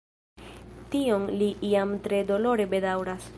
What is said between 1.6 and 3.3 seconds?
jam tre dolore bedaŭras.